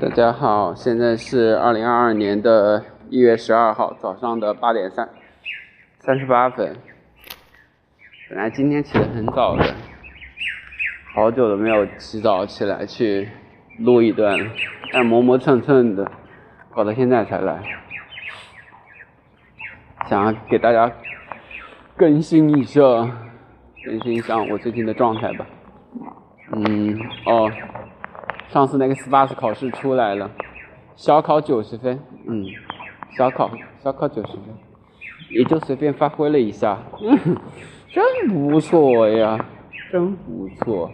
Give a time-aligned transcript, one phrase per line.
[0.00, 5.08] 大家好，现在是二零二二年的一月十二号早上的八点三
[6.00, 6.76] 三十八分。
[8.28, 9.74] 本来今天起得很早的，
[11.14, 13.28] 好久都没有起早起来去
[13.78, 14.36] 录一段，
[14.92, 16.10] 但磨磨蹭蹭的，
[16.74, 17.62] 搞到现在才来，
[20.08, 20.90] 想要给大家
[21.96, 22.82] 更新一下，
[23.84, 25.46] 更新一下我最近的状态吧。
[26.50, 27.50] 嗯，哦。
[28.54, 30.30] 上次那个 SPA 考试出来了，
[30.94, 32.46] 小考九十分，嗯，
[33.18, 33.50] 小考
[33.82, 34.42] 小考九十分，
[35.28, 37.18] 也就随便发挥了一下，嗯，
[37.90, 39.44] 真不错呀，
[39.90, 40.88] 真不错。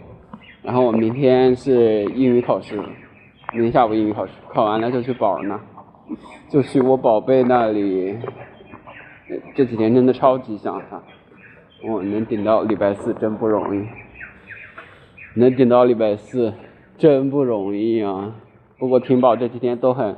[0.63, 2.75] 然后我明天是英语考试，
[3.53, 5.59] 明天下午英语考试，考完了就去宝儿那，
[6.49, 8.17] 就去我宝贝那里。
[9.53, 10.99] 这几天真的超级想他，
[11.87, 13.87] 我能顶到礼拜四真不容易，
[15.35, 16.51] 能顶到礼拜四。
[17.01, 18.31] 真不容易啊！
[18.77, 20.15] 不过婷宝这几天都很，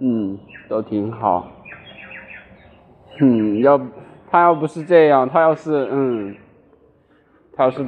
[0.00, 0.38] 嗯，
[0.68, 1.48] 都挺好。
[3.22, 3.80] 嗯，要
[4.30, 6.36] 他要不是这样，他要是嗯，
[7.54, 7.82] 他要是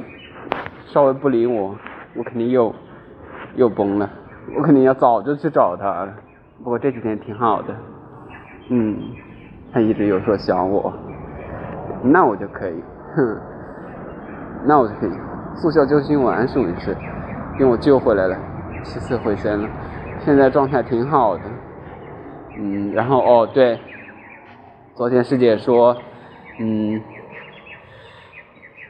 [0.87, 1.75] 稍微不理我，
[2.15, 2.73] 我肯定又
[3.55, 4.09] 又崩了。
[4.57, 6.11] 我肯定要早就去找他了。
[6.63, 7.75] 不过这几天挺好的，
[8.69, 8.97] 嗯，
[9.71, 10.91] 他一直有说想我，
[12.01, 12.83] 那我就可以，
[13.15, 13.37] 哼，
[14.65, 15.11] 那我就可以
[15.53, 16.97] 速效救心丸送一次。
[17.59, 18.39] 给我救回来了，
[18.85, 19.69] 起死回生了，
[20.19, 21.43] 现在状态挺好的。
[22.57, 23.77] 嗯，然后哦对，
[24.95, 25.93] 昨天师姐说，
[26.57, 27.01] 嗯，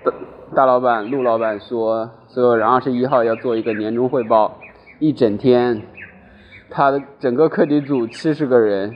[0.04, 0.14] 大
[0.56, 4.60] 大老板陆老板说，所有人二十一号要做一个年终汇报，
[5.00, 5.82] 一整天，
[6.70, 8.94] 他的整个课题组七十个人，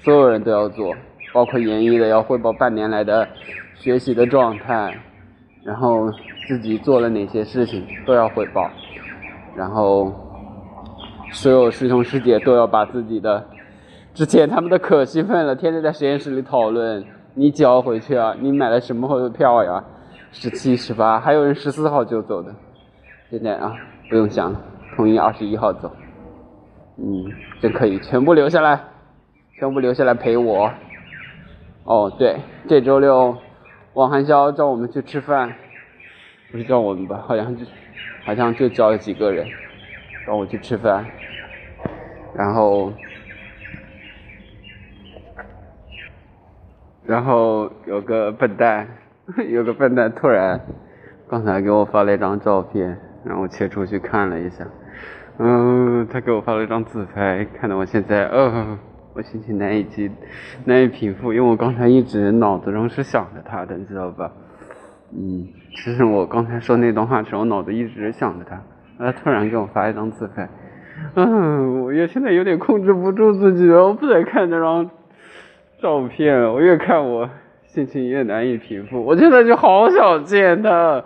[0.00, 0.92] 所有人都要做，
[1.32, 3.28] 包括研一的要汇报半年来的
[3.76, 4.98] 学习的状态，
[5.66, 6.10] 然后
[6.46, 8.70] 自己做了哪些事情都要汇报。
[9.56, 10.12] 然后，
[11.32, 13.44] 所有师兄师姐都要把自己的
[14.14, 17.04] 之前他们的可兴奋了，天天在实验室里讨论。
[17.38, 18.34] 你交回去啊？
[18.40, 19.84] 你买了什么的票呀？
[20.32, 22.54] 十七、十八，还有人十四号就走的。
[23.28, 23.74] 现在啊，
[24.08, 24.60] 不用想了，
[24.96, 25.90] 统一二十一号走。
[26.96, 27.24] 嗯，
[27.60, 28.80] 真可以，全部留下来，
[29.58, 30.70] 全部留下来陪我。
[31.84, 33.36] 哦，对，这周六，
[33.96, 35.54] 王寒霄叫我们去吃饭，
[36.52, 37.24] 不是叫我们吧？
[37.26, 37.64] 好像就。
[38.26, 39.46] 好像就叫了几个人，
[40.26, 41.06] 让我去吃饭，
[42.34, 42.92] 然后，
[47.06, 48.88] 然后有个笨蛋，
[49.48, 50.60] 有个笨蛋突然
[51.28, 54.66] 刚才给我发了一张照片，然后切出去看了一下，
[55.38, 58.76] 嗯，他给我发了一张自拍，看得我现在，呃，
[59.16, 60.10] 我心情难以及
[60.66, 64.30] 难以平复，因为我刚才一直脑子中是想着他的，你知道吧？
[65.16, 68.60] 嗯，其实我刚才说那段话时，我脑子一直想着他，
[68.98, 70.46] 他突然给我发一张自拍，
[71.14, 74.90] 嗯，我也现在有点控制不住自己了，我不再看这张
[75.80, 77.30] 照片，我越看我
[77.64, 81.02] 心情越难以平复，我现在就好想见他，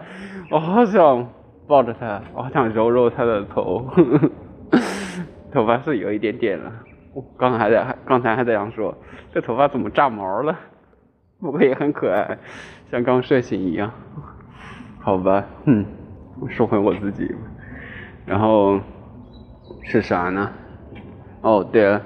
[0.50, 1.28] 我好想
[1.68, 3.86] 抱着他，我好想揉揉他的头，
[5.52, 6.72] 头发是有一点点了，
[7.12, 8.94] 我刚才还在刚才还在想说，
[9.32, 10.56] 这头发怎么炸毛了？
[11.40, 12.38] 不过也很可爱。
[12.90, 13.90] 像刚睡醒一样，
[15.00, 15.84] 好吧，嗯，
[16.48, 17.34] 说回我自己。
[18.26, 18.78] 然后
[19.82, 20.50] 是啥呢？
[21.40, 22.02] 哦，对了，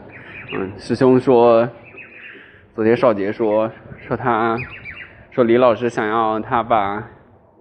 [0.54, 1.68] 嗯，师兄说，
[2.74, 4.56] 昨天少杰说说他，
[5.30, 7.02] 说李老师想要他把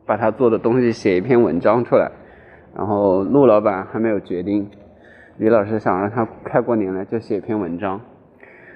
[0.05, 2.11] 把他做的东西写一篇文章出来，
[2.75, 4.69] 然后陆老板还没有决定，
[5.37, 7.99] 李老师想让他快过年了就写一篇文章。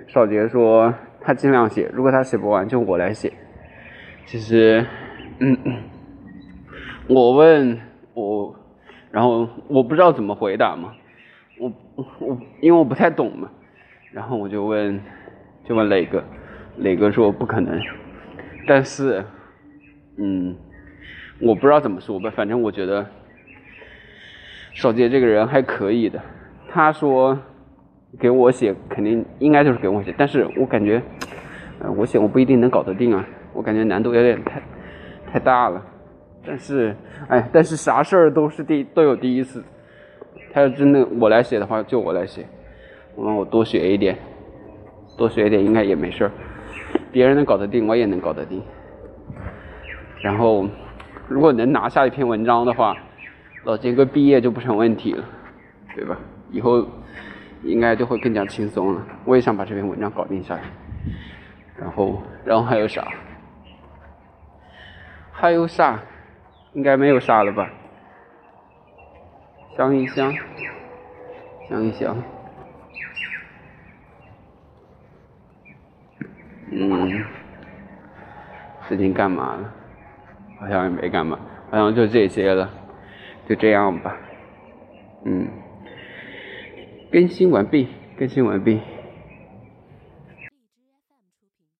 [0.08, 3.32] 少杰说他尽量写，如果他写不完就我来写。
[4.26, 4.86] 其实，
[5.40, 5.58] 嗯，
[7.08, 7.80] 我问
[8.14, 8.56] 我，
[9.12, 10.94] 然后我不知道怎么回答嘛，
[11.60, 11.72] 我
[12.20, 13.50] 我因为我不太懂嘛，
[14.12, 15.00] 然后我就问，
[15.64, 16.24] 就问磊哥，
[16.78, 17.80] 磊哥说不可能，
[18.68, 19.24] 但是，
[20.18, 20.56] 嗯，
[21.40, 23.06] 我不知道怎么说吧，反正我觉得，
[24.74, 26.22] 少杰这个人还可以的，
[26.78, 27.36] 他说
[28.20, 31.02] 给我写肯定应该就是给我写，但是我感觉，
[31.80, 33.26] 呃，我写我不一定能搞得定啊。
[33.52, 34.62] 我感觉难度有点太
[35.26, 35.84] 太大了，
[36.46, 36.96] 但是，
[37.30, 39.64] 哎，但是啥事儿都是第都有第一次。
[40.54, 42.46] 他要真的我来写的话，就我来写，
[43.16, 44.16] 我我多学一点，
[45.18, 46.32] 多学一点应该也没事儿。
[47.12, 48.62] 别人能搞得定，我也能搞得定。
[50.22, 50.68] 然后，
[51.28, 52.96] 如果能拿下一篇文章的话，
[53.64, 55.24] 老金哥毕业就不成问题了，
[55.96, 56.16] 对吧？
[56.52, 56.86] 以后
[57.64, 59.06] 应该就会更加轻松了。
[59.26, 60.62] 我也想把这篇文章搞定下来。
[61.78, 63.08] 然后，然后还有啥？
[65.32, 66.00] 还有啥？
[66.74, 67.70] 应该没有啥了吧？
[69.76, 70.34] 想一想，
[71.70, 72.18] 想一想。
[76.72, 77.24] 嗯，
[78.88, 79.74] 最近干嘛了？
[80.60, 81.40] 好像也没干嘛，
[81.70, 82.70] 好像就这些了，
[83.48, 84.18] 就这样吧。
[85.26, 85.48] 嗯，
[87.12, 87.88] 更新完毕，
[88.18, 88.80] 更新完毕。